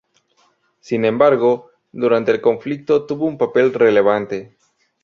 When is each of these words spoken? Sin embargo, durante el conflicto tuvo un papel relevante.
Sin 0.79 1.05
embargo, 1.05 1.69
durante 1.91 2.31
el 2.31 2.41
conflicto 2.41 3.05
tuvo 3.05 3.27
un 3.27 3.37
papel 3.37 3.71
relevante. 3.71 4.57